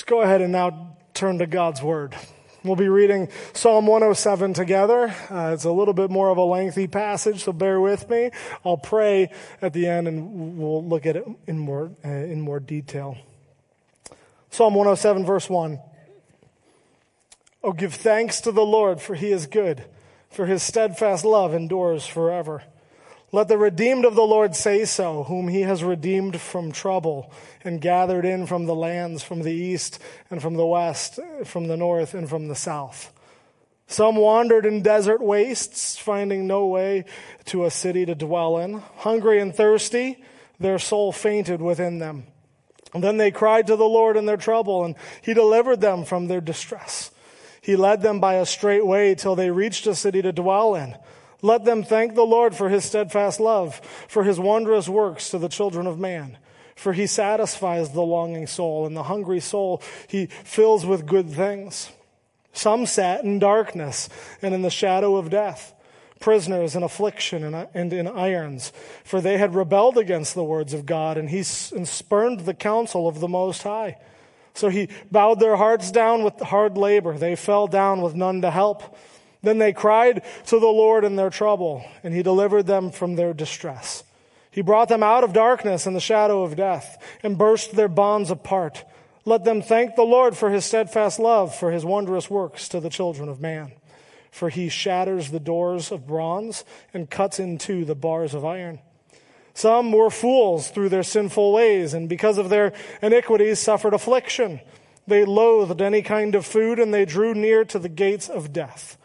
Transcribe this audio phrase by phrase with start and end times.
[0.00, 2.16] Let's go ahead and now turn to God's Word.
[2.64, 5.14] We'll be reading Psalm 107 together.
[5.28, 8.30] Uh, it's a little bit more of a lengthy passage, so bear with me.
[8.64, 12.60] I'll pray at the end and we'll look at it in more, uh, in more
[12.60, 13.18] detail.
[14.48, 15.78] Psalm 107 verse 1.
[17.62, 19.84] Oh, give thanks to the Lord for he is good,
[20.30, 22.62] for his steadfast love endures forever.
[23.32, 27.32] Let the redeemed of the Lord say so, whom he has redeemed from trouble
[27.62, 30.00] and gathered in from the lands from the east
[30.30, 33.12] and from the west, from the north and from the south.
[33.86, 37.04] Some wandered in desert wastes, finding no way
[37.46, 38.82] to a city to dwell in.
[38.98, 40.22] Hungry and thirsty,
[40.58, 42.26] their soul fainted within them.
[42.92, 46.26] And then they cried to the Lord in their trouble, and he delivered them from
[46.26, 47.12] their distress.
[47.60, 50.96] He led them by a straight way till they reached a city to dwell in.
[51.42, 55.48] Let them thank the Lord for his steadfast love, for his wondrous works to the
[55.48, 56.38] children of man.
[56.76, 61.90] For he satisfies the longing soul, and the hungry soul he fills with good things.
[62.52, 64.08] Some sat in darkness
[64.42, 65.74] and in the shadow of death,
[66.20, 68.72] prisoners in affliction and in irons,
[69.04, 73.20] for they had rebelled against the words of God, and he spurned the counsel of
[73.20, 73.98] the Most High.
[74.52, 77.16] So he bowed their hearts down with hard labor.
[77.16, 78.96] They fell down with none to help.
[79.42, 83.32] Then they cried to the Lord in their trouble, and he delivered them from their
[83.32, 84.04] distress.
[84.50, 88.30] He brought them out of darkness and the shadow of death, and burst their bonds
[88.30, 88.84] apart.
[89.24, 92.90] Let them thank the Lord for his steadfast love, for his wondrous works to the
[92.90, 93.72] children of man.
[94.30, 98.80] For he shatters the doors of bronze and cuts in two the bars of iron.
[99.54, 104.60] Some were fools through their sinful ways, and because of their iniquities suffered affliction.
[105.06, 108.96] They loathed any kind of food, and they drew near to the gates of death.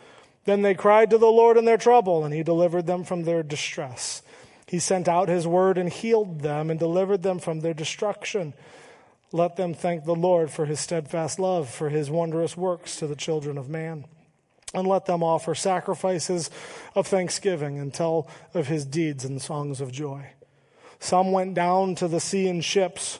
[0.45, 3.43] Then they cried to the Lord in their trouble, and he delivered them from their
[3.43, 4.21] distress.
[4.67, 8.53] He sent out his word and healed them and delivered them from their destruction.
[9.31, 13.15] Let them thank the Lord for his steadfast love, for his wondrous works to the
[13.15, 14.05] children of man.
[14.73, 16.49] And let them offer sacrifices
[16.95, 20.31] of thanksgiving and tell of his deeds and songs of joy.
[20.99, 23.19] Some went down to the sea in ships,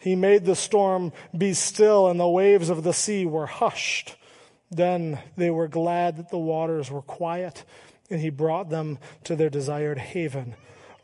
[0.00, 4.16] He made the storm be still, and the waves of the sea were hushed.
[4.70, 7.64] Then they were glad that the waters were quiet,
[8.08, 10.54] and he brought them to their desired haven.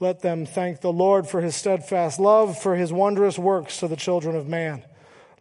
[0.00, 3.96] Let them thank the Lord for his steadfast love, for his wondrous works to the
[3.96, 4.82] children of man.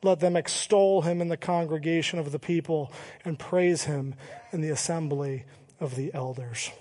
[0.04, 2.92] Let them extol him in the congregation of the people
[3.24, 4.16] and praise him
[4.52, 5.46] in the assembly
[5.80, 6.72] of the elders.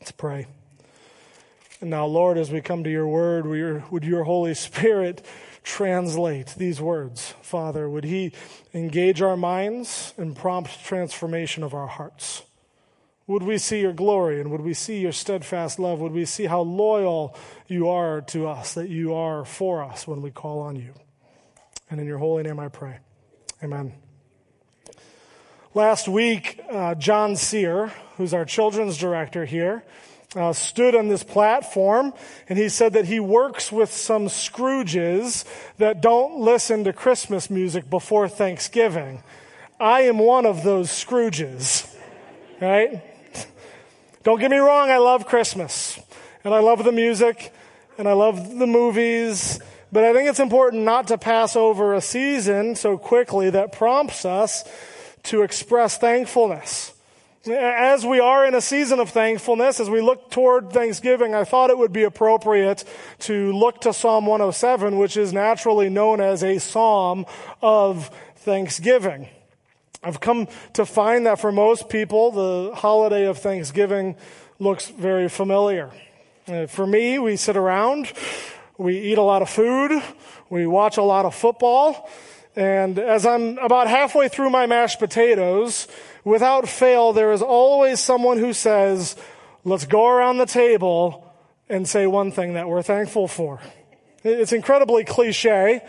[0.00, 0.46] Let's pray.
[1.80, 3.46] And now, Lord, as we come to your word,
[3.90, 5.26] would your Holy Spirit
[5.64, 7.88] translate these words, Father?
[7.88, 8.32] Would He
[8.72, 12.42] engage our minds and prompt transformation of our hearts?
[13.26, 15.98] Would we see your glory and would we see your steadfast love?
[15.98, 17.34] Would we see how loyal
[17.66, 20.92] you are to us, that you are for us when we call on you?
[21.90, 22.98] And in your holy name I pray.
[23.62, 23.94] Amen.
[25.72, 29.84] Last week, uh, John Sear, who's our children's director here,
[30.34, 32.12] uh, stood on this platform
[32.48, 35.44] and he said that he works with some Scrooges
[35.78, 39.22] that don't listen to Christmas music before Thanksgiving.
[39.78, 41.94] I am one of those Scrooges,
[42.60, 43.02] right?
[44.22, 45.98] Don't get me wrong, I love Christmas
[46.42, 47.52] and I love the music
[47.98, 49.60] and I love the movies,
[49.92, 54.24] but I think it's important not to pass over a season so quickly that prompts
[54.24, 54.64] us
[55.24, 56.93] to express thankfulness.
[57.46, 61.68] As we are in a season of thankfulness, as we look toward Thanksgiving, I thought
[61.68, 62.84] it would be appropriate
[63.20, 67.26] to look to Psalm 107, which is naturally known as a psalm
[67.60, 69.28] of thanksgiving.
[70.02, 74.16] I've come to find that for most people, the holiday of Thanksgiving
[74.58, 75.90] looks very familiar.
[76.48, 78.10] Uh, for me, we sit around,
[78.78, 80.02] we eat a lot of food,
[80.48, 82.08] we watch a lot of football,
[82.56, 85.88] and as I'm about halfway through my mashed potatoes,
[86.24, 89.16] without fail, there is always someone who says,
[89.64, 91.32] let's go around the table
[91.68, 93.60] and say one thing that we're thankful for.
[94.22, 95.82] It's incredibly cliche,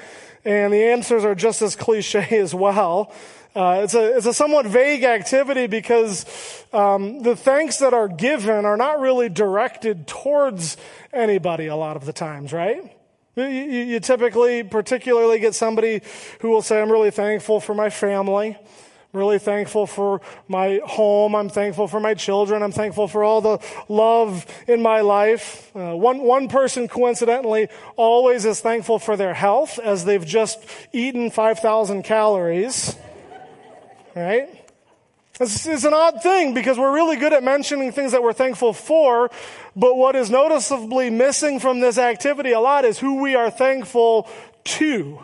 [0.43, 3.13] and the answers are just as cliche as well.
[3.55, 6.25] Uh, it's, a, it's a somewhat vague activity because
[6.73, 10.75] um, the thanks that are given are not really directed towards
[11.13, 12.91] anybody a lot of the times, right?
[13.37, 16.01] You, you, typically, particularly, get somebody
[16.41, 18.57] who will say, I'm really thankful for my family.
[19.15, 20.19] Really thankful for
[20.49, 21.35] my home.
[21.35, 22.61] I'm thankful for my children.
[22.61, 25.73] I'm thankful for all the love in my life.
[25.73, 30.59] Uh, one, one person, coincidentally, always is thankful for their health as they've just
[30.91, 32.93] eaten 5,000 calories.
[34.13, 34.49] Right?
[35.39, 39.31] It's an odd thing because we're really good at mentioning things that we're thankful for,
[39.77, 44.29] but what is noticeably missing from this activity a lot is who we are thankful
[44.65, 45.19] to.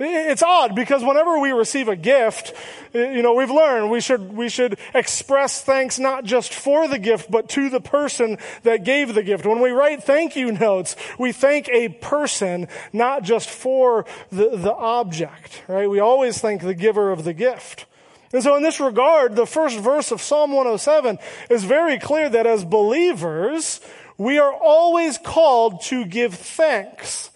[0.00, 2.54] It's odd because whenever we receive a gift,
[2.94, 7.00] eh, you know, we've learned we should, we should express thanks not just for the
[7.00, 9.44] gift, but to the person that gave the gift.
[9.44, 14.72] When we write thank you notes, we thank a person, not just for the, the
[14.72, 15.90] object, right?
[15.90, 17.86] We always thank the giver of the gift.
[18.32, 21.18] And so in this regard, the first verse of Psalm 107
[21.50, 23.80] is very clear that as believers,
[24.16, 27.30] we are always called to give thanks.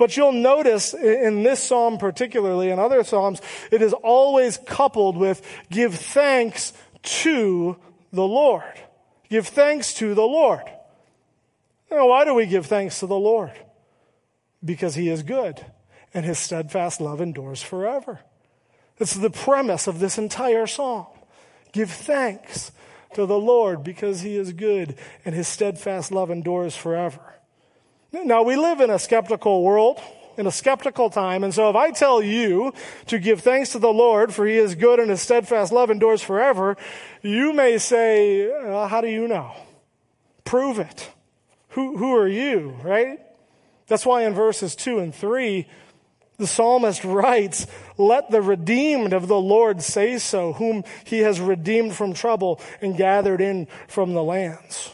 [0.00, 5.46] But you'll notice in this psalm particularly, and other psalms, it is always coupled with
[5.70, 7.76] give thanks to
[8.10, 8.80] the Lord.
[9.28, 10.62] Give thanks to the Lord.
[11.90, 13.52] Now, why do we give thanks to the Lord?
[14.64, 15.62] Because he is good
[16.14, 18.20] and his steadfast love endures forever.
[18.96, 21.08] It's the premise of this entire psalm.
[21.72, 22.72] Give thanks
[23.12, 27.34] to the Lord because he is good and his steadfast love endures forever.
[28.12, 30.00] Now, we live in a skeptical world,
[30.36, 32.74] in a skeptical time, and so if I tell you
[33.06, 36.20] to give thanks to the Lord for he is good and his steadfast love endures
[36.20, 36.76] forever,
[37.22, 39.52] you may say, well, How do you know?
[40.44, 41.10] Prove it.
[41.70, 43.20] Who, who are you, right?
[43.86, 45.68] That's why in verses 2 and 3,
[46.38, 47.66] the psalmist writes,
[47.96, 52.96] Let the redeemed of the Lord say so, whom he has redeemed from trouble and
[52.96, 54.92] gathered in from the lands.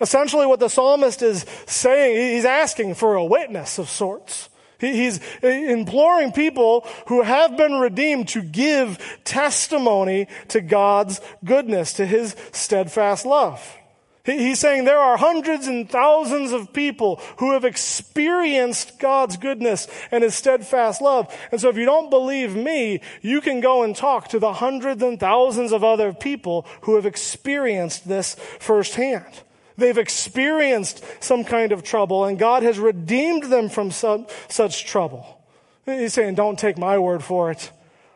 [0.00, 4.48] Essentially, what the psalmist is saying, he's asking for a witness of sorts.
[4.78, 12.34] He's imploring people who have been redeemed to give testimony to God's goodness, to his
[12.50, 13.78] steadfast love.
[14.24, 20.22] He's saying there are hundreds and thousands of people who have experienced God's goodness and
[20.22, 21.34] His steadfast love.
[21.50, 25.02] And so if you don't believe me, you can go and talk to the hundreds
[25.02, 29.42] and thousands of other people who have experienced this firsthand.
[29.76, 35.42] They've experienced some kind of trouble and God has redeemed them from some, such trouble.
[35.84, 37.70] He's saying, don't take my word for it.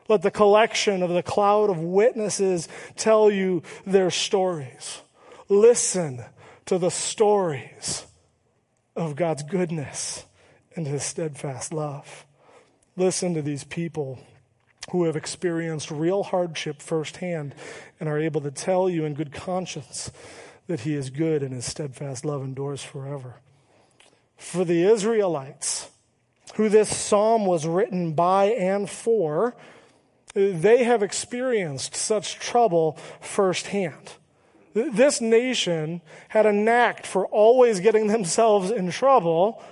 [0.08, 5.00] Let the collection of the cloud of witnesses tell you their stories.
[5.48, 6.24] Listen
[6.66, 8.06] to the stories
[8.94, 10.24] of God's goodness
[10.74, 12.24] and his steadfast love.
[12.96, 14.18] Listen to these people
[14.90, 17.54] who have experienced real hardship firsthand
[17.98, 20.10] and are able to tell you in good conscience
[20.66, 23.36] that he is good and his steadfast love endures forever.
[24.36, 25.90] For the Israelites,
[26.54, 29.54] who this psalm was written by and for,
[30.34, 34.12] they have experienced such trouble firsthand.
[34.74, 39.62] This nation had a knack for always getting themselves in trouble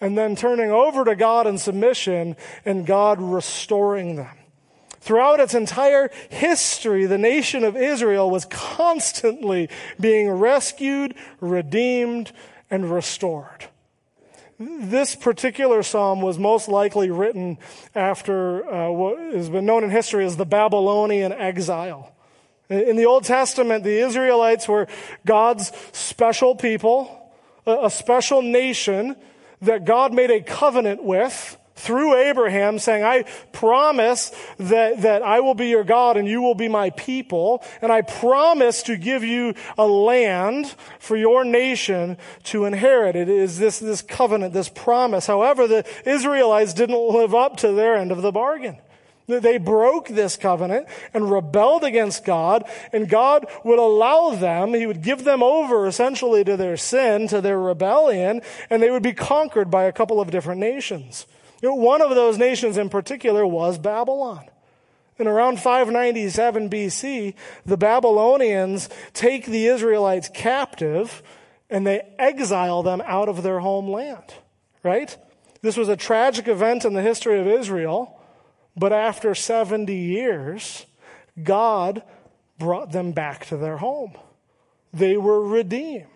[0.00, 4.36] and then turning over to God in submission and God restoring them.
[5.04, 9.68] Throughout its entire history, the nation of Israel was constantly
[10.00, 12.32] being rescued, redeemed,
[12.70, 13.66] and restored.
[14.58, 17.58] This particular psalm was most likely written
[17.94, 22.14] after uh, what has been known in history as the Babylonian exile.
[22.70, 24.88] In the Old Testament, the Israelites were
[25.26, 27.30] God's special people,
[27.66, 29.16] a special nation
[29.60, 35.54] that God made a covenant with through Abraham saying, I promise that, that I will
[35.54, 37.64] be your God and you will be my people.
[37.82, 43.16] And I promise to give you a land for your nation to inherit.
[43.16, 45.26] It is this, this covenant, this promise.
[45.26, 48.78] However, the Israelites didn't live up to their end of the bargain.
[49.26, 55.00] They broke this covenant and rebelled against God, and God would allow them, He would
[55.00, 59.70] give them over essentially to their sin, to their rebellion, and they would be conquered
[59.70, 61.26] by a couple of different nations.
[61.72, 64.44] One of those nations in particular was Babylon.
[65.18, 71.22] In around 597 BC, the Babylonians take the Israelites captive
[71.70, 74.34] and they exile them out of their homeland,
[74.82, 75.16] right?
[75.62, 78.20] This was a tragic event in the history of Israel.
[78.76, 80.84] But after 70 years,
[81.40, 82.02] God
[82.58, 84.12] brought them back to their home.
[84.92, 86.06] They were redeemed.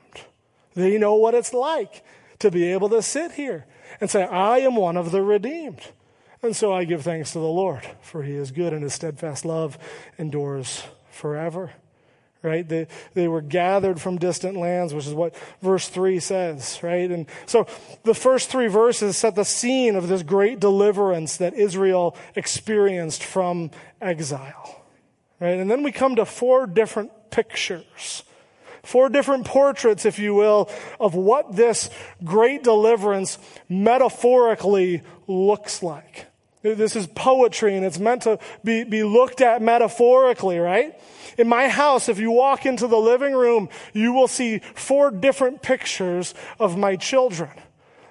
[0.75, 2.05] They know what it's like
[2.41, 3.65] to be able to sit here
[4.01, 5.81] and say, I am one of the redeemed.
[6.43, 9.45] And so I give thanks to the Lord, for he is good and his steadfast
[9.45, 9.77] love
[10.19, 11.73] endures forever.
[12.43, 12.69] right?
[12.69, 17.11] They, they were gathered from distant lands, which is what verse 3 says, right?
[17.11, 17.67] And so
[18.05, 23.71] the first three verses set the scene of this great deliverance that Israel experienced from
[24.01, 24.83] exile,
[25.41, 25.59] right?
[25.59, 28.23] And then we come to four different pictures.
[28.89, 31.91] Four different portraits, if you will, of what this
[32.25, 36.25] great deliverance metaphorically looks like.
[36.63, 40.99] This is poetry and it's meant to be, be looked at metaphorically, right?
[41.37, 45.61] In my house, if you walk into the living room, you will see four different
[45.61, 47.51] pictures of my children.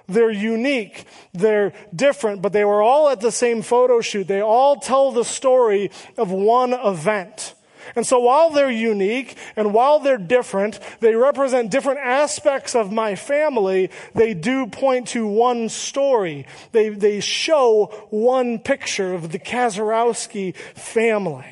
[0.06, 1.06] They're unique.
[1.32, 4.28] They're different, but they were all at the same photo shoot.
[4.28, 7.54] They all tell the story of one event.
[7.96, 13.14] And so while they're unique and while they're different, they represent different aspects of my
[13.14, 16.46] family, they do point to one story.
[16.72, 21.46] They, they show one picture of the Kazarowski family.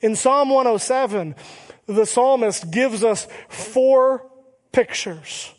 [0.00, 1.34] In Psalm 107,
[1.86, 4.26] the psalmist gives us four
[4.72, 5.52] pictures.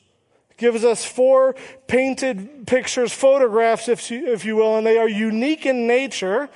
[0.58, 1.56] Gives us four
[1.88, 6.50] painted pictures, photographs, if you, if you will, and they are unique in nature,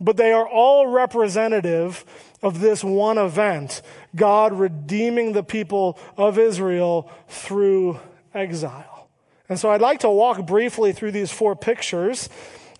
[0.00, 2.04] but they are all representative
[2.42, 3.82] of this one event
[4.14, 7.98] God redeeming the people of Israel through
[8.34, 9.08] exile.
[9.48, 12.28] And so I'd like to walk briefly through these four pictures.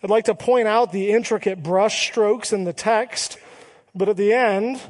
[0.03, 3.39] I'd like to point out the intricate brush strokes in the text,
[3.95, 4.81] but at the end,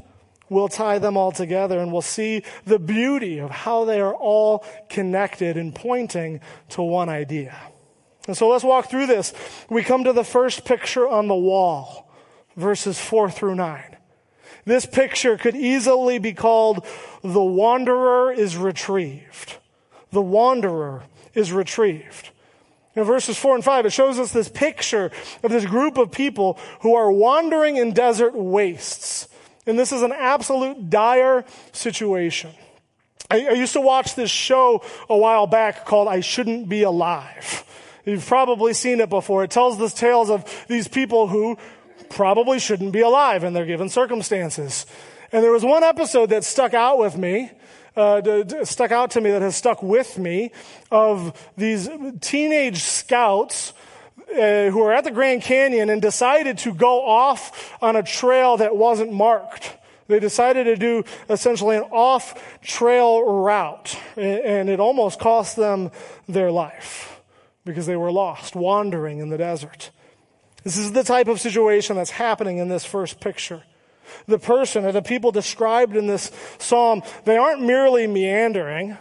[0.48, 4.64] we'll tie them all together and we'll see the beauty of how they are all
[4.88, 7.56] connected and pointing to one idea.
[8.26, 9.32] And so let's walk through this.
[9.70, 12.10] We come to the first picture on the wall,
[12.56, 13.95] verses four through nine.
[14.66, 16.84] This picture could easily be called
[17.22, 19.56] the wanderer is retrieved.
[20.10, 21.04] The wanderer
[21.34, 22.30] is retrieved.
[22.96, 26.58] In verses 4 and 5, it shows us this picture of this group of people
[26.80, 29.28] who are wandering in desert wastes.
[29.66, 32.50] And this is an absolute dire situation.
[33.30, 37.64] I, I used to watch this show a while back called I Shouldn't Be Alive.
[38.04, 39.44] You've probably seen it before.
[39.44, 41.58] It tells the tales of these people who
[42.10, 44.86] probably shouldn't be alive in their given circumstances.
[45.32, 47.50] And there was one episode that stuck out with me,
[47.96, 50.52] uh, stuck out to me that has stuck with me
[50.90, 51.88] of these
[52.20, 53.72] teenage scouts
[54.30, 58.56] uh, who are at the Grand Canyon and decided to go off on a trail
[58.56, 59.76] that wasn't marked.
[60.08, 65.90] They decided to do essentially an off trail route, and it almost cost them
[66.28, 67.20] their life
[67.64, 69.90] because they were lost, wandering in the desert.
[70.66, 73.62] This is the type of situation that's happening in this first picture.
[74.26, 78.98] The person or the people described in this psalm, they aren't merely meandering.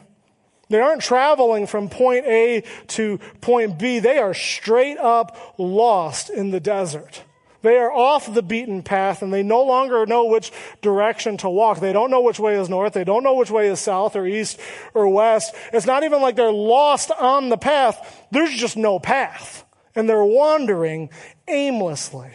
[0.69, 3.97] They aren't traveling from point A to point B.
[3.97, 7.23] They are straight up lost in the desert.
[7.63, 10.51] They are off the beaten path and they no longer know which
[10.83, 11.79] direction to walk.
[11.79, 12.93] They don't know which way is north.
[12.93, 14.59] They don't know which way is south or east
[14.93, 15.55] or west.
[15.73, 18.23] It's not even like they're lost on the path.
[18.29, 19.64] There's just no path
[19.95, 21.09] and they're wandering
[21.47, 22.31] aimlessly.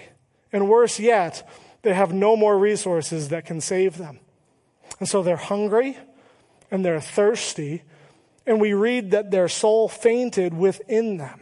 [0.52, 1.48] And worse yet,
[1.82, 4.18] they have no more resources that can save them.
[4.98, 5.96] And so they're hungry
[6.70, 7.82] and they're thirsty,
[8.46, 11.40] and we read that their soul fainted within them.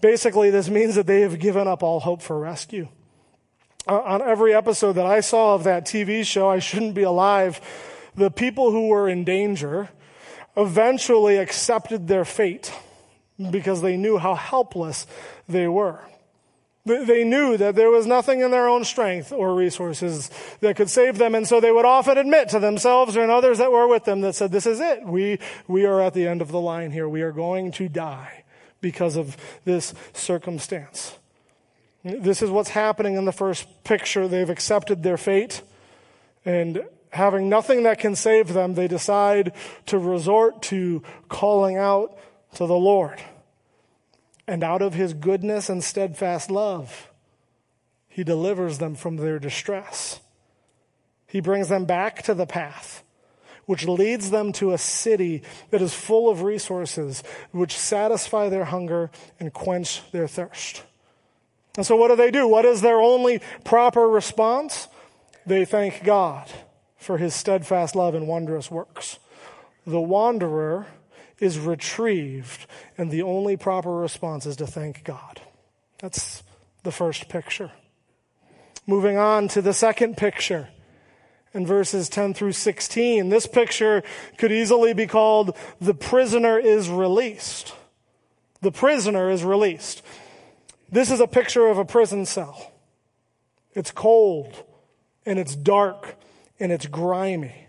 [0.00, 2.88] Basically, this means that they have given up all hope for rescue.
[3.86, 7.60] Uh, on every episode that I saw of that TV show, I Shouldn't Be Alive,
[8.14, 9.90] the people who were in danger
[10.56, 12.72] eventually accepted their fate
[13.50, 15.06] because they knew how helpless
[15.48, 16.00] they were.
[16.86, 21.16] They knew that there was nothing in their own strength or resources that could save
[21.16, 24.20] them, and so they would often admit to themselves and others that were with them
[24.20, 25.02] that said, This is it.
[25.06, 27.08] We, we are at the end of the line here.
[27.08, 28.44] We are going to die
[28.82, 31.16] because of this circumstance.
[32.04, 34.28] This is what's happening in the first picture.
[34.28, 35.62] They've accepted their fate,
[36.44, 39.54] and having nothing that can save them, they decide
[39.86, 42.18] to resort to calling out
[42.54, 43.22] to the Lord.
[44.46, 47.10] And out of his goodness and steadfast love,
[48.08, 50.20] he delivers them from their distress.
[51.26, 53.02] He brings them back to the path,
[53.66, 59.10] which leads them to a city that is full of resources, which satisfy their hunger
[59.40, 60.84] and quench their thirst.
[61.76, 62.46] And so, what do they do?
[62.46, 64.86] What is their only proper response?
[65.44, 66.48] They thank God
[66.96, 69.18] for his steadfast love and wondrous works.
[69.86, 70.86] The wanderer
[71.44, 75.42] is retrieved, and the only proper response is to thank God.
[75.98, 76.42] That's
[76.82, 77.70] the first picture.
[78.86, 80.68] Moving on to the second picture
[81.52, 83.28] in verses 10 through 16.
[83.28, 84.02] This picture
[84.38, 87.74] could easily be called the prisoner is released.
[88.60, 90.02] The prisoner is released.
[90.90, 92.72] This is a picture of a prison cell.
[93.74, 94.64] It's cold
[95.24, 96.16] and it's dark
[96.58, 97.63] and it's grimy.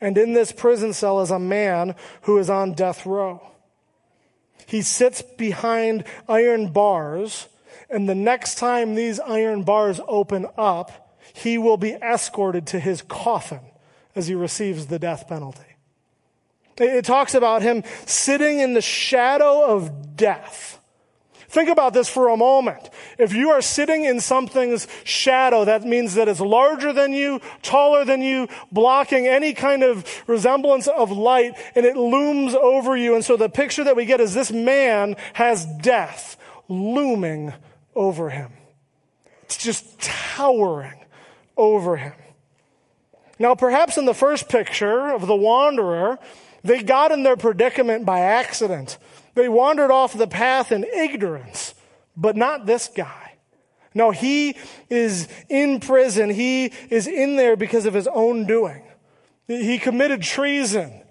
[0.00, 3.42] And in this prison cell is a man who is on death row.
[4.66, 7.48] He sits behind iron bars,
[7.88, 13.02] and the next time these iron bars open up, he will be escorted to his
[13.02, 13.60] coffin
[14.14, 15.62] as he receives the death penalty.
[16.78, 20.79] It talks about him sitting in the shadow of death.
[21.50, 22.90] Think about this for a moment.
[23.18, 28.04] If you are sitting in something's shadow, that means that it's larger than you, taller
[28.04, 33.16] than you, blocking any kind of resemblance of light, and it looms over you.
[33.16, 36.36] And so the picture that we get is this man has death
[36.68, 37.52] looming
[37.96, 38.52] over him.
[39.42, 41.04] It's just towering
[41.56, 42.14] over him.
[43.40, 46.20] Now, perhaps in the first picture of the wanderer,
[46.62, 48.98] they got in their predicament by accident.
[49.34, 51.74] They wandered off the path in ignorance,
[52.16, 53.34] but not this guy.
[53.94, 54.56] No, he
[54.88, 56.30] is in prison.
[56.30, 58.82] He is in there because of his own doing.
[59.48, 61.02] He committed treason.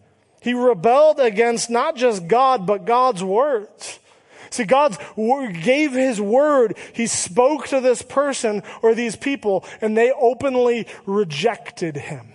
[0.41, 3.99] He rebelled against not just God, but God's words.
[4.49, 4.97] See, God
[5.63, 6.77] gave His word.
[6.93, 12.33] He spoke to this person or these people, and they openly rejected Him.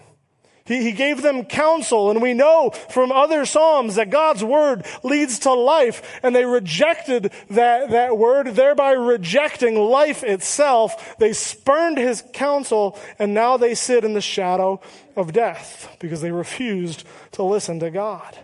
[0.67, 5.41] He, he gave them counsel, and we know from other Psalms that God's word leads
[5.41, 11.17] to life, and they rejected that, that word, thereby rejecting life itself.
[11.19, 14.81] They spurned his counsel, and now they sit in the shadow
[15.17, 18.39] of death because they refused to listen to God.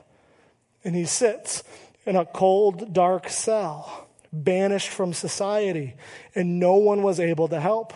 [0.85, 1.65] And he sits
[2.05, 5.95] in a cold, dark cell, banished from society,
[6.35, 7.95] and no one was able to help.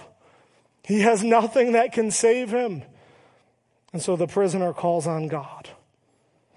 [0.82, 2.84] He has nothing that can save him.
[3.94, 5.70] And so the prisoner calls on God.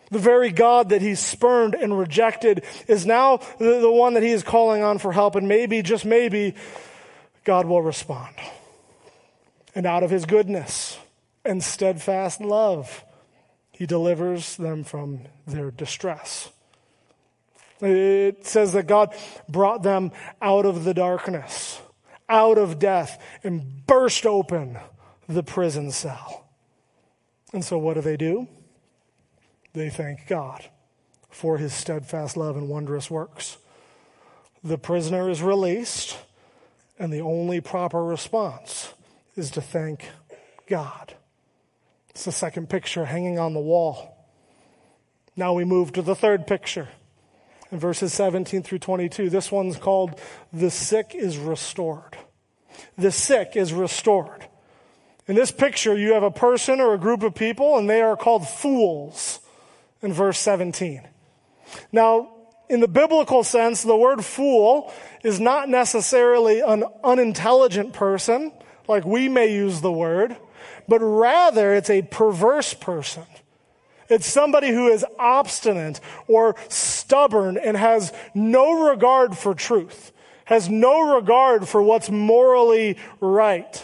[0.09, 4.31] The very God that he spurned and rejected is now the, the one that he
[4.31, 5.35] is calling on for help.
[5.35, 6.55] And maybe, just maybe,
[7.43, 8.33] God will respond.
[9.75, 10.97] And out of his goodness
[11.45, 13.05] and steadfast love,
[13.69, 16.49] he delivers them from their distress.
[17.81, 19.15] It says that God
[19.47, 21.79] brought them out of the darkness,
[22.27, 24.79] out of death, and burst open
[25.29, 26.46] the prison cell.
[27.57, 28.47] And so what do they do?
[29.73, 30.65] They thank God
[31.31, 33.57] for his steadfast love and wondrous works.
[34.63, 36.19] The prisoner is released,
[36.99, 38.93] and the only proper response
[39.35, 40.07] is to thank
[40.67, 41.15] God.
[42.11, 44.15] It's the second picture hanging on the wall.
[45.35, 46.89] Now we move to the third picture
[47.71, 49.31] in verses 17 through 22.
[49.31, 50.21] This one's called
[50.53, 52.19] The Sick is Restored.
[52.99, 54.45] The sick is restored.
[55.27, 58.15] In this picture, you have a person or a group of people, and they are
[58.15, 59.39] called fools
[60.01, 61.01] in verse 17.
[61.91, 62.29] Now,
[62.69, 68.53] in the biblical sense, the word fool is not necessarily an unintelligent person,
[68.87, 70.37] like we may use the word,
[70.87, 73.25] but rather it's a perverse person.
[74.09, 80.13] It's somebody who is obstinate or stubborn and has no regard for truth,
[80.45, 83.83] has no regard for what's morally right.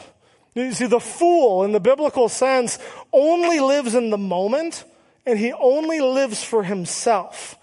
[0.56, 2.78] You see, the fool, in the biblical sense,
[3.12, 4.84] only lives in the moment
[5.26, 7.58] and he only lives for himself.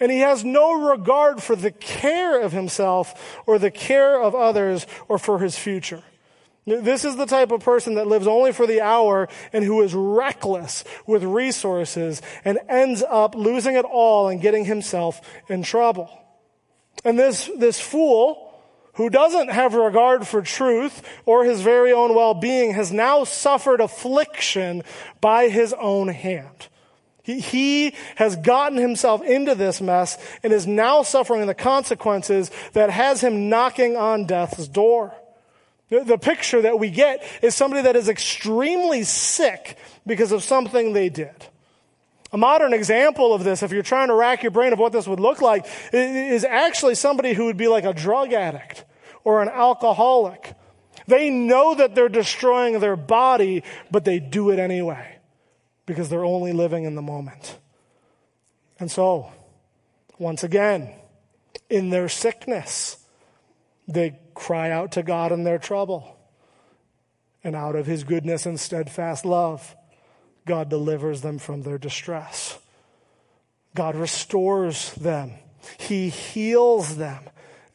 [0.00, 4.86] And he has no regard for the care of himself or the care of others
[5.08, 6.02] or for his future.
[6.66, 9.92] This is the type of person that lives only for the hour and who is
[9.94, 16.10] reckless with resources and ends up losing it all and getting himself in trouble.
[17.04, 18.53] And this, this fool,
[18.94, 24.82] who doesn't have regard for truth or his very own well-being has now suffered affliction
[25.20, 26.68] by his own hand.
[27.22, 32.90] He, he has gotten himself into this mess and is now suffering the consequences that
[32.90, 35.14] has him knocking on death's door.
[35.88, 40.92] The, the picture that we get is somebody that is extremely sick because of something
[40.92, 41.48] they did.
[42.34, 45.06] A modern example of this, if you're trying to rack your brain of what this
[45.06, 48.84] would look like, is actually somebody who would be like a drug addict
[49.22, 50.56] or an alcoholic.
[51.06, 55.18] They know that they're destroying their body, but they do it anyway
[55.86, 57.56] because they're only living in the moment.
[58.80, 59.30] And so,
[60.18, 60.92] once again,
[61.70, 62.96] in their sickness,
[63.86, 66.16] they cry out to God in their trouble.
[67.44, 69.76] And out of his goodness and steadfast love,
[70.46, 72.58] God delivers them from their distress.
[73.74, 75.32] God restores them.
[75.78, 77.24] He heals them.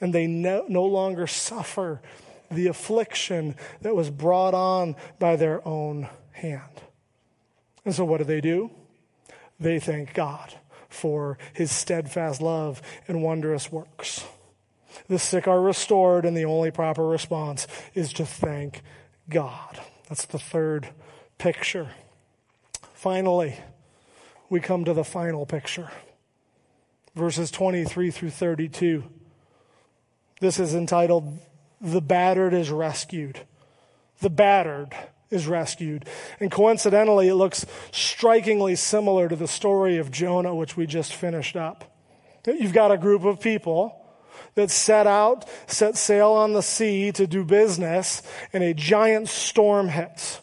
[0.02, 2.02] And they no, no longer suffer
[2.50, 6.82] the affliction that was brought on by their own hand.
[7.86, 8.72] And so, what do they do?
[9.60, 10.56] They thank God
[10.88, 14.26] for his steadfast love and wondrous works.
[15.08, 18.82] The sick are restored, and the only proper response is to thank
[19.30, 19.80] God.
[20.08, 20.90] That's the third
[21.38, 21.90] picture.
[23.00, 23.56] Finally,
[24.50, 25.90] we come to the final picture
[27.16, 29.06] verses 23 through 32.
[30.42, 31.40] This is entitled,
[31.80, 33.40] The Battered is Rescued.
[34.20, 34.94] The Battered
[35.30, 36.08] is rescued.
[36.42, 41.56] And coincidentally, it looks strikingly similar to the story of Jonah, which we just finished
[41.56, 41.98] up.
[42.46, 43.96] You've got a group of people
[44.56, 49.88] that set out, set sail on the sea to do business, and a giant storm
[49.88, 50.42] hits.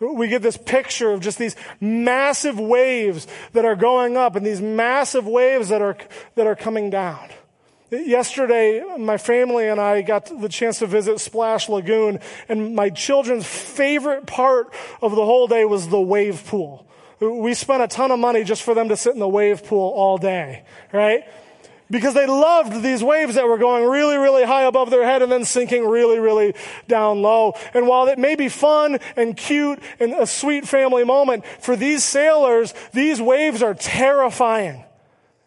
[0.00, 4.60] We get this picture of just these massive waves that are going up and these
[4.60, 5.96] massive waves that are,
[6.36, 7.28] that are coming down.
[7.90, 13.46] Yesterday, my family and I got the chance to visit Splash Lagoon, and my children's
[13.46, 16.86] favorite part of the whole day was the wave pool.
[17.18, 19.92] We spent a ton of money just for them to sit in the wave pool
[19.94, 21.24] all day, right?
[21.90, 25.30] Because they loved these waves that were going really, really high above their head and
[25.30, 26.54] then sinking really, really
[26.86, 27.54] down low.
[27.74, 32.04] And while it may be fun and cute and a sweet family moment, for these
[32.04, 34.84] sailors, these waves are terrifying.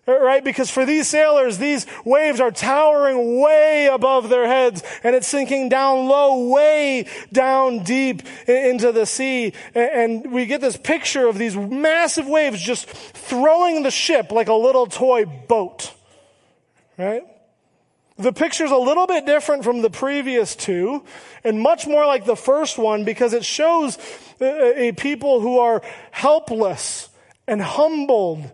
[0.05, 0.43] Right?
[0.43, 5.69] Because for these sailors, these waves are towering way above their heads and it's sinking
[5.69, 9.53] down low, way down deep into the sea.
[9.73, 14.53] And we get this picture of these massive waves just throwing the ship like a
[14.53, 15.93] little toy boat
[16.97, 17.23] right?
[18.17, 21.03] The picture's a little bit different from the previous two
[21.43, 23.97] and much more like the first one because it shows
[24.39, 27.09] uh, uh, a people who are helpless
[27.47, 28.51] and humbled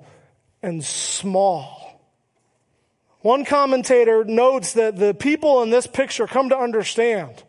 [0.62, 2.02] and small.
[3.22, 7.44] One commentator notes that the people in this picture come to understand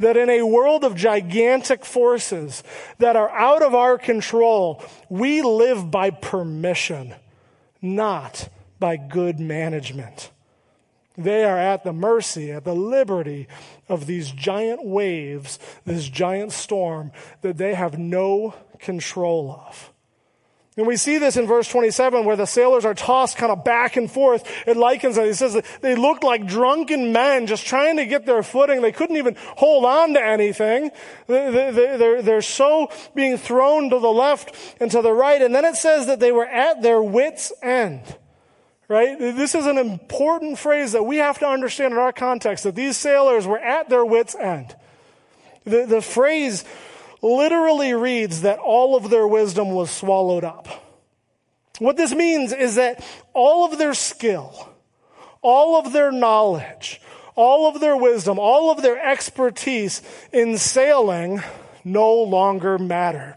[0.00, 2.64] that in a world of gigantic forces
[2.98, 7.14] that are out of our control, we live by permission,
[7.80, 10.30] not by good management.
[11.18, 13.48] They are at the mercy, at the liberty
[13.88, 17.10] of these giant waves, this giant storm
[17.40, 19.92] that they have no control of.
[20.78, 23.96] And we see this in verse 27 where the sailors are tossed kind of back
[23.96, 24.46] and forth.
[24.66, 25.24] It likens it.
[25.24, 28.82] He says they looked like drunken men just trying to get their footing.
[28.82, 30.90] They couldn't even hold on to anything.
[31.28, 35.40] They're, they're so being thrown to the left and to the right.
[35.40, 38.02] And then it says that they were at their wits' end.
[38.88, 39.18] Right?
[39.18, 42.96] This is an important phrase that we have to understand in our context that these
[42.96, 44.76] sailors were at their wits' end.
[45.64, 46.64] The, the phrase
[47.20, 50.68] literally reads that all of their wisdom was swallowed up.
[51.80, 54.70] What this means is that all of their skill,
[55.42, 57.00] all of their knowledge,
[57.34, 60.00] all of their wisdom, all of their expertise
[60.32, 61.42] in sailing
[61.84, 63.36] no longer mattered.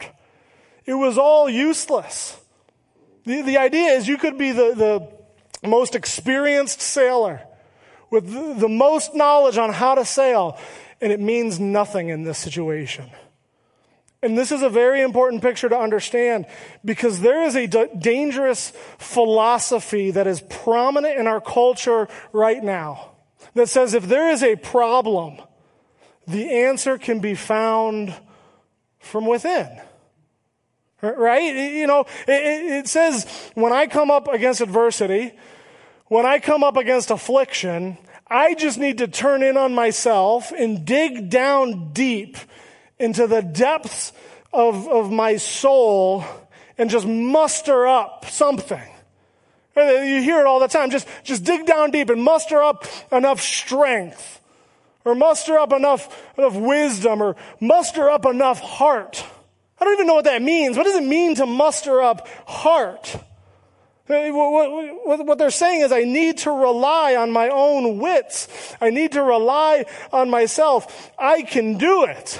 [0.85, 2.39] It was all useless.
[3.25, 5.18] The, the idea is you could be the, the
[5.67, 7.41] most experienced sailor
[8.09, 10.57] with the most knowledge on how to sail,
[11.01, 13.09] and it means nothing in this situation.
[14.21, 16.45] And this is a very important picture to understand
[16.83, 23.11] because there is a d- dangerous philosophy that is prominent in our culture right now
[23.53, 25.37] that says if there is a problem,
[26.27, 28.13] the answer can be found
[28.99, 29.69] from within.
[31.01, 31.55] Right?
[31.55, 35.33] You know, it, it says when I come up against adversity,
[36.07, 40.85] when I come up against affliction, I just need to turn in on myself and
[40.85, 42.37] dig down deep
[42.97, 44.11] into the depths
[44.51, 46.23] of, of my soul
[46.77, 48.81] and just muster up something.
[49.75, 50.89] You hear it all the time.
[50.89, 54.41] Just, just dig down deep and muster up enough strength
[55.05, 59.23] or muster up enough, enough wisdom or muster up enough heart.
[59.79, 60.77] I don't even know what that means.
[60.77, 63.15] What does it mean to muster up heart?
[64.09, 68.47] Uh, what they're saying is, I need to rely on my own wits.
[68.81, 71.11] I need to rely on myself.
[71.17, 72.39] I can do it.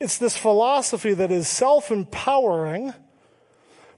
[0.00, 2.94] It's this philosophy that is self empowering,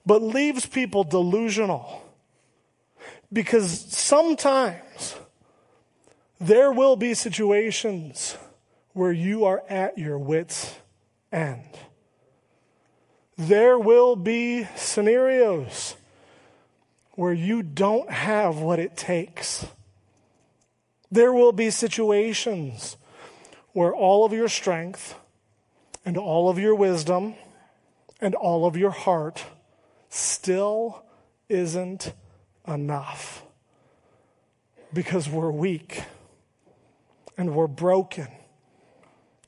[0.05, 2.05] but leaves people delusional.
[3.33, 5.15] Because sometimes
[6.41, 8.37] there will be situations
[8.93, 10.75] where you are at your wits'
[11.33, 11.65] end.
[13.37, 15.97] There will be scenarios
[17.13, 19.67] where you don't have what it takes.
[21.11, 22.97] There will be situations
[23.73, 25.15] where all of your strength
[26.05, 27.35] and all of your wisdom
[28.21, 29.45] and all of your heart
[30.09, 31.05] still
[31.49, 32.13] isn't
[32.67, 33.43] enough.
[34.93, 36.03] Because we're weak
[37.37, 38.29] and we're broken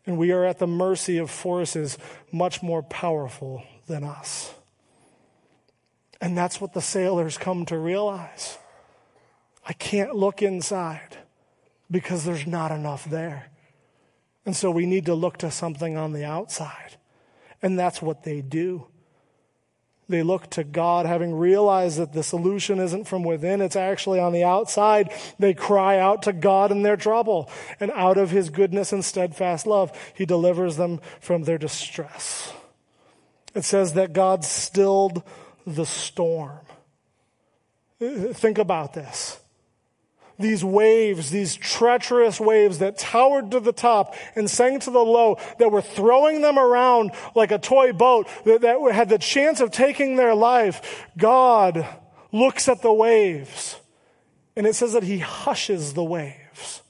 [0.07, 1.99] and we are at the mercy of forces
[2.31, 4.55] much more powerful than us.
[6.21, 8.59] And that's what the sailors come to realize.
[9.67, 11.19] I can't look inside
[11.91, 13.51] because there's not enough there.
[14.45, 16.97] And so we need to look to something on the outside.
[17.61, 18.87] And that's what they do.
[20.12, 24.35] They look to God, having realized that the solution isn't from within, it's actually on
[24.35, 25.11] the outside.
[25.38, 27.51] They cry out to God in their trouble.
[27.81, 32.53] And out of his goodness and steadfast love, he delivers them from their distress.
[33.55, 35.22] It says that God stilled
[35.66, 36.61] the storm.
[37.98, 39.40] Think about this
[40.38, 45.38] these waves, these treacherous waves that towered to the top and sank to the low,
[45.59, 49.71] that were throwing them around like a toy boat that, that had the chance of
[49.71, 51.07] taking their life.
[51.16, 51.87] God
[52.33, 53.77] looks at the waves
[54.57, 56.83] and it says that he hushes the waves.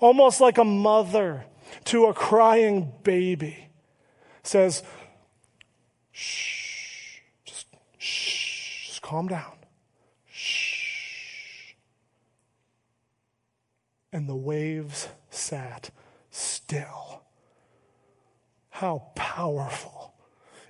[0.00, 1.44] Almost like a mother
[1.86, 3.68] to a crying baby
[4.42, 4.82] says,
[6.12, 7.66] shh, just
[7.98, 9.57] shh, just calm down.
[14.12, 15.90] And the waves sat
[16.30, 17.22] still.
[18.70, 20.14] How powerful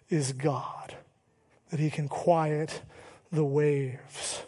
[0.09, 0.97] is God
[1.71, 2.83] that He can quiet
[3.31, 4.43] the waves.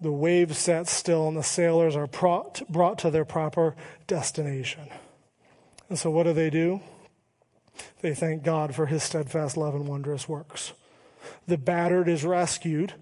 [0.00, 4.88] The waves sat still, and the sailors are brought, brought to their proper destination.
[5.88, 6.80] And so, what do they do?
[8.00, 10.72] They thank God for His steadfast love and wondrous works.
[11.46, 12.94] The battered is rescued,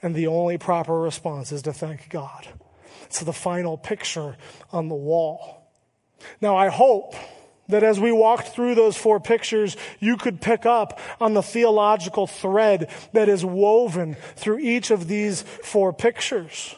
[0.00, 2.48] and the only proper response is to thank God
[3.14, 4.36] to the final picture
[4.72, 5.70] on the wall.
[6.40, 7.14] Now, I hope
[7.68, 12.26] that as we walked through those four pictures, you could pick up on the theological
[12.26, 16.74] thread that is woven through each of these four pictures.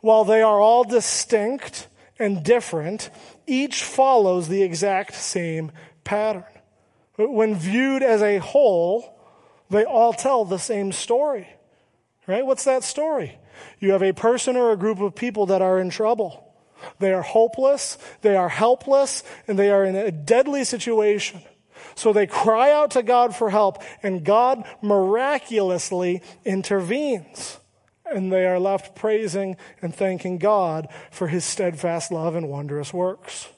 [0.00, 1.88] While they are all distinct
[2.18, 3.10] and different,
[3.46, 5.72] each follows the exact same
[6.04, 6.44] pattern.
[7.16, 9.18] When viewed as a whole,
[9.70, 11.48] they all tell the same story.
[12.26, 12.44] Right?
[12.44, 13.38] What's that story?
[13.78, 16.44] You have a person or a group of people that are in trouble.
[16.98, 21.42] They are hopeless, they are helpless, and they are in a deadly situation.
[21.94, 27.58] So they cry out to God for help, and God miraculously intervenes.
[28.06, 33.48] And they are left praising and thanking God for his steadfast love and wondrous works.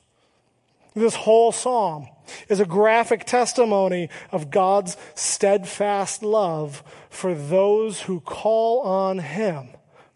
[0.95, 2.09] This whole psalm
[2.49, 9.69] is a graphic testimony of God's steadfast love for those who call on him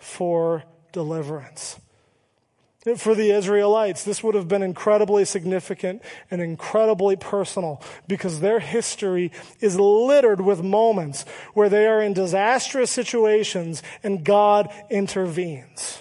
[0.05, 1.81] for deliverance.
[2.97, 9.33] For the Israelites, this would have been incredibly significant and incredibly personal because their history
[9.61, 15.99] is littered with moments where they are in disastrous situations and God intervenes.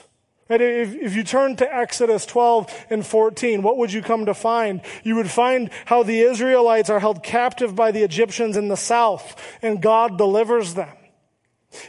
[0.49, 4.33] And if, if you turn to Exodus 12 and 14, what would you come to
[4.33, 4.81] find?
[5.03, 9.41] You would find how the Israelites are held captive by the Egyptians in the south
[9.61, 10.93] and God delivers them.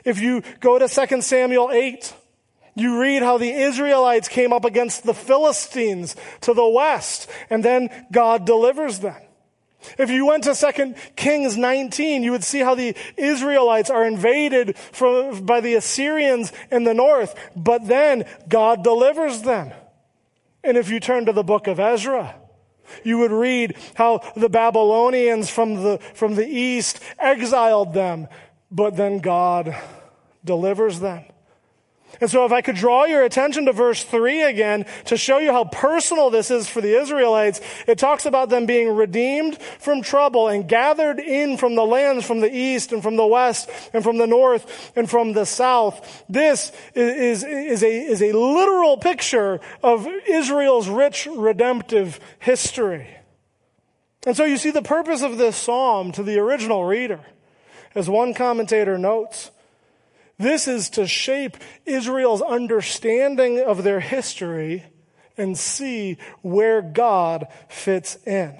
[0.05, 2.14] If you go to 2 Samuel 8,
[2.75, 7.88] you read how the Israelites came up against the Philistines to the west, and then
[8.11, 9.20] God delivers them.
[9.99, 14.77] If you went to 2 Kings 19, you would see how the Israelites are invaded
[14.79, 19.73] from, by the Assyrians in the north, but then God delivers them.
[20.62, 22.35] And if you turn to the book of Ezra,
[23.03, 28.29] you would read how the Babylonians from the, from the east exiled them
[28.75, 29.75] but then God
[30.45, 31.25] delivers them.
[32.21, 35.51] And so if I could draw your attention to verse 3 again to show you
[35.51, 40.49] how personal this is for the Israelites, it talks about them being redeemed from trouble
[40.49, 44.19] and gathered in from the lands from the east and from the west and from
[44.19, 46.25] the north and from the south.
[46.29, 53.09] This is, is, is, a, is a literal picture of Israel's rich redemptive history.
[54.25, 57.21] And so you see the purpose of this psalm to the original reader
[57.94, 59.50] as one commentator notes,
[60.38, 64.85] this is to shape Israel's understanding of their history
[65.37, 68.57] and see where God fits in.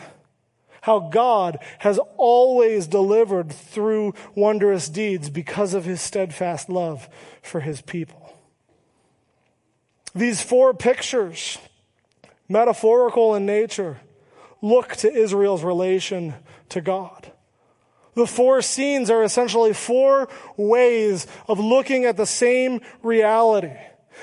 [0.83, 7.09] How God has always delivered through wondrous deeds because of his steadfast love
[7.43, 8.37] for his people.
[10.15, 11.59] These four pictures,
[12.49, 13.99] metaphorical in nature,
[14.63, 16.35] look to Israel's relation
[16.69, 17.33] to God.
[18.15, 23.73] The four scenes are essentially four ways of looking at the same reality.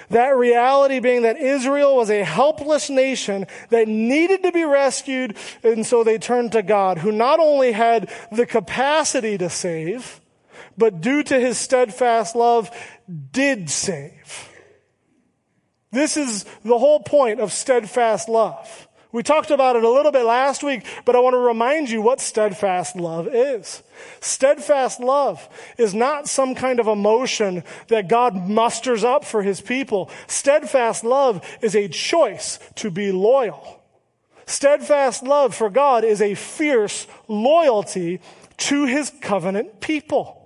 [0.10, 5.86] That reality being that Israel was a helpless nation that needed to be rescued, and
[5.86, 10.22] so they turned to God, who not only had the capacity to save,
[10.78, 12.72] but due to his steadfast love,
[13.32, 14.50] did save.
[15.92, 18.88] This is the whole point of steadfast love.
[19.12, 22.02] We talked about it a little bit last week, but I want to remind you
[22.02, 23.84] what steadfast love is.
[24.22, 30.10] Steadfast love is not some kind of emotion that God musters up for his people.
[30.28, 33.82] Steadfast love is a choice to be loyal.
[34.46, 38.22] Steadfast love for God is a fierce loyalty
[38.58, 40.38] to his covenant people.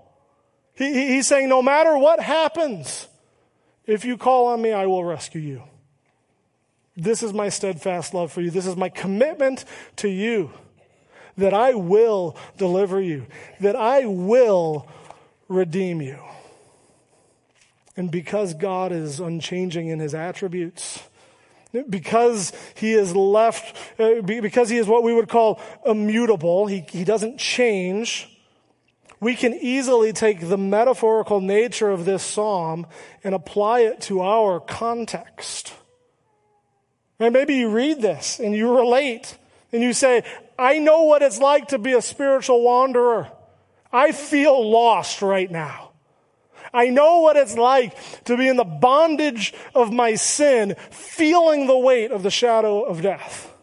[0.73, 3.08] He, he's saying, no matter what happens,
[3.86, 5.63] if you call on me, I will rescue you.
[6.98, 8.50] This is my steadfast love for you.
[8.50, 9.66] This is my commitment
[9.98, 10.52] to you
[11.38, 13.28] that I will deliver you,
[13.60, 14.88] that I will
[15.48, 16.20] redeem you.
[17.98, 21.02] And because God is unchanging in his attributes,
[21.90, 27.04] because he is left, uh, because he is what we would call immutable, he, he
[27.04, 28.30] doesn't change,
[29.20, 32.86] we can easily take the metaphorical nature of this psalm
[33.24, 35.74] and apply it to our context.
[37.19, 39.38] And maybe you read this and you relate
[39.71, 40.23] and you say,
[40.58, 43.30] I know what it's like to be a spiritual wanderer.
[43.91, 45.91] I feel lost right now.
[46.73, 51.78] I know what it's like to be in the bondage of my sin, feeling the
[51.78, 53.54] weight of the shadow of death.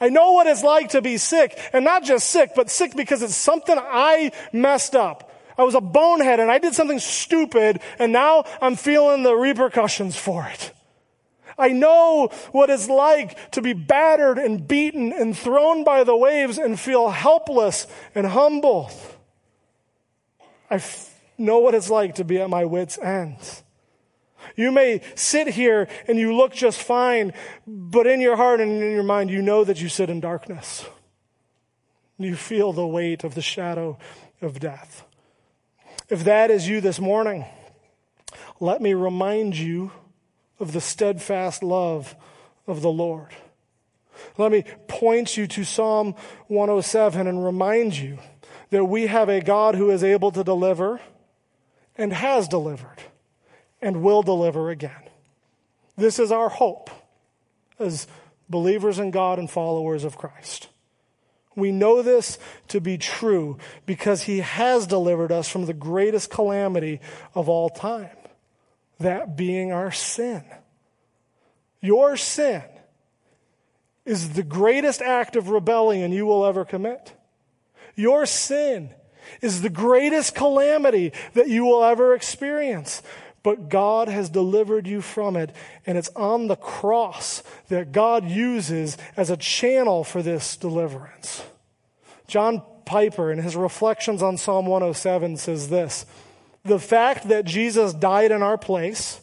[0.00, 3.22] I know what it's like to be sick, and not just sick, but sick because
[3.22, 5.30] it's something I messed up.
[5.58, 10.16] I was a bonehead and I did something stupid, and now I'm feeling the repercussions
[10.16, 10.72] for it.
[11.62, 16.58] I know what it's like to be battered and beaten and thrown by the waves
[16.58, 18.90] and feel helpless and humbled.
[20.68, 23.36] I f- know what it's like to be at my wits' end.
[24.56, 27.32] You may sit here and you look just fine,
[27.64, 30.84] but in your heart and in your mind, you know that you sit in darkness.
[32.18, 33.98] You feel the weight of the shadow
[34.40, 35.04] of death.
[36.08, 37.44] If that is you this morning,
[38.58, 39.92] let me remind you
[40.62, 42.14] of the steadfast love
[42.68, 43.34] of the Lord.
[44.38, 46.14] Let me point you to Psalm
[46.46, 48.18] 107 and remind you
[48.70, 51.00] that we have a God who is able to deliver
[51.96, 53.02] and has delivered
[53.82, 55.10] and will deliver again.
[55.96, 56.88] This is our hope
[57.80, 58.06] as
[58.48, 60.68] believers in God and followers of Christ.
[61.56, 67.00] We know this to be true because he has delivered us from the greatest calamity
[67.34, 68.16] of all time
[69.02, 70.44] that being our sin.
[71.80, 72.62] Your sin
[74.04, 77.14] is the greatest act of rebellion you will ever commit.
[77.94, 78.90] Your sin
[79.40, 83.02] is the greatest calamity that you will ever experience.
[83.42, 88.96] But God has delivered you from it, and it's on the cross that God uses
[89.16, 91.42] as a channel for this deliverance.
[92.28, 96.06] John Piper, in his reflections on Psalm 107, says this
[96.64, 99.20] The fact that Jesus died in our place,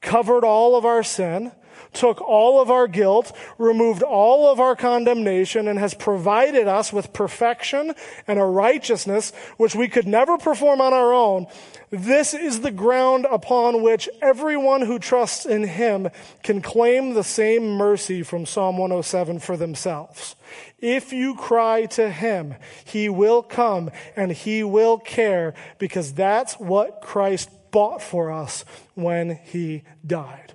[0.00, 1.52] covered all of our sin,
[1.92, 7.12] took all of our guilt, removed all of our condemnation, and has provided us with
[7.12, 7.94] perfection
[8.26, 11.46] and a righteousness which we could never perform on our own.
[11.90, 16.08] This is the ground upon which everyone who trusts in him
[16.42, 20.34] can claim the same mercy from Psalm 107 for themselves.
[20.78, 27.02] If you cry to him, he will come and he will care because that's what
[27.02, 30.54] Christ bought for us when he died.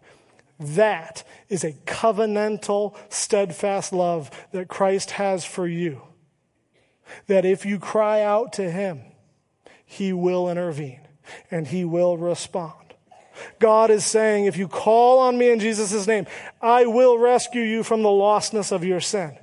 [0.61, 6.03] That is a covenantal, steadfast love that Christ has for you.
[7.25, 9.01] That if you cry out to Him,
[9.83, 11.01] He will intervene
[11.49, 12.75] and He will respond.
[13.59, 16.27] God is saying, if you call on me in Jesus' name,
[16.61, 19.35] I will rescue you from the lostness of your sin.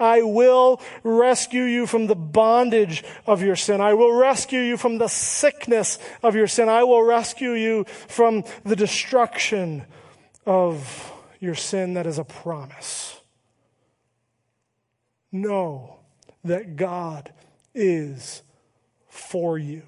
[0.00, 3.80] I will rescue you from the bondage of your sin.
[3.80, 6.68] I will rescue you from the sickness of your sin.
[6.68, 9.86] I will rescue you from the destruction
[10.50, 13.20] of your sin that is a promise.
[15.30, 16.00] Know
[16.42, 17.32] that God
[17.72, 18.42] is
[19.08, 19.84] for you.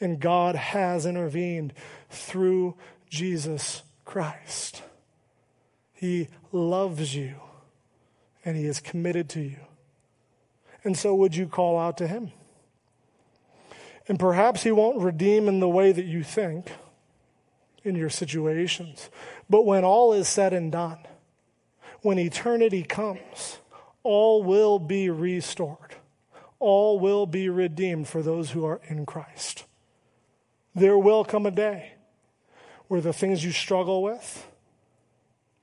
[0.00, 1.72] And God has intervened
[2.10, 2.74] through
[3.08, 4.82] Jesus Christ.
[5.92, 7.36] He loves you
[8.44, 9.60] and He is committed to you.
[10.82, 12.32] And so, would you call out to Him?
[14.08, 16.72] And perhaps He won't redeem in the way that you think
[17.86, 19.10] in your situations.
[19.48, 20.98] But when all is said and done,
[22.02, 23.58] when eternity comes,
[24.02, 25.96] all will be restored.
[26.58, 29.64] All will be redeemed for those who are in Christ.
[30.74, 31.94] There will come a day
[32.88, 34.46] where the things you struggle with,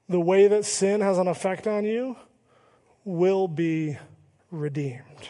[0.10, 2.18] the way that sin has an effect on you,
[3.06, 3.97] will be
[4.52, 5.30] redeemed.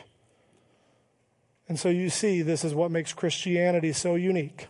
[1.67, 4.67] And so you see, this is what makes Christianity so unique.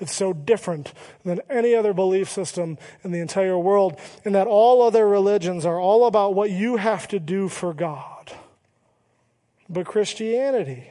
[0.00, 0.92] It's so different
[1.24, 5.78] than any other belief system in the entire world, in that all other religions are
[5.78, 8.32] all about what you have to do for God.
[9.68, 10.90] But Christianity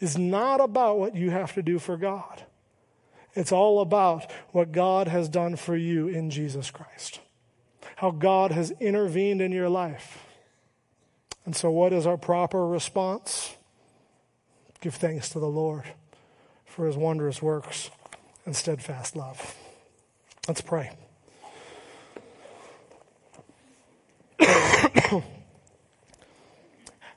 [0.00, 2.44] is not about what you have to do for God.
[3.34, 7.20] It's all about what God has done for you in Jesus Christ.
[7.98, 10.24] how God has intervened in your life.
[11.44, 13.56] And so, what is our proper response?
[14.80, 15.82] Give thanks to the Lord
[16.64, 17.90] for his wondrous works
[18.48, 19.54] and steadfast love.
[20.48, 20.90] Let's pray.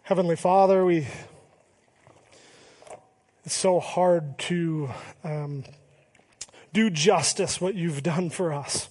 [0.03, 1.07] Heavenly Father, we
[3.45, 4.89] it's so hard to
[5.23, 5.63] um,
[6.73, 8.89] do justice what you've done for us.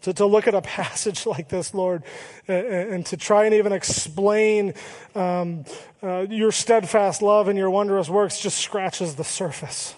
[0.00, 2.02] To, to look at a passage like this, Lord,
[2.48, 4.74] and, and to try and even explain
[5.14, 5.64] um,
[6.02, 9.94] uh, your steadfast love and your wondrous works just scratches the surface.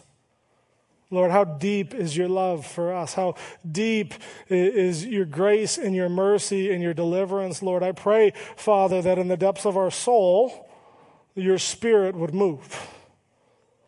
[1.11, 3.15] Lord, how deep is your love for us?
[3.15, 3.35] How
[3.71, 4.15] deep
[4.49, 7.83] is your grace and your mercy and your deliverance, Lord?
[7.83, 10.69] I pray, Father, that in the depths of our soul,
[11.35, 12.89] your spirit would move.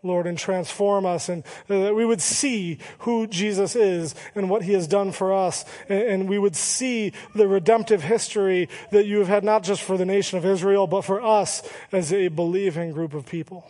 [0.03, 4.63] Lord, and transform us, and uh, that we would see who Jesus is and what
[4.63, 9.27] he has done for us, and we would see the redemptive history that you have
[9.27, 13.15] had not just for the nation of Israel, but for us as a believing group
[13.15, 13.67] of people.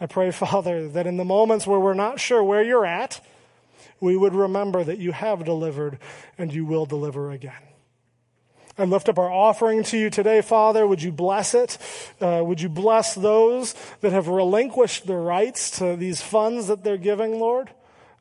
[0.00, 3.20] I pray, Father, that in the moments where we're not sure where you're at,
[4.00, 5.98] we would remember that you have delivered
[6.36, 7.52] and you will deliver again.
[8.78, 10.86] I lift up our offering to you today, Father.
[10.86, 11.78] Would you bless it?
[12.20, 16.98] Uh, would you bless those that have relinquished their rights to these funds that they're
[16.98, 17.70] giving, Lord?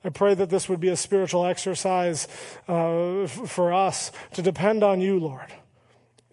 [0.06, 2.30] I pray that this would be a spiritual exercise
[2.70, 5.52] uh, for us to depend on you, Lord.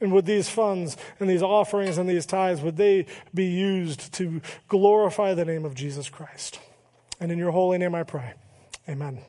[0.03, 4.43] And would these funds and these offerings and these tithes, would they be used to
[4.69, 6.59] glorify the name of Jesus Christ?
[7.21, 8.35] And in your holy name I pray.
[8.89, 9.21] Amen.